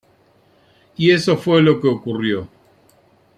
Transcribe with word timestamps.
Y 0.97 1.11
eso 1.11 1.37
fue 1.37 1.61
lo 1.61 1.79
que 1.79 1.87
ocurrió. 1.87 2.47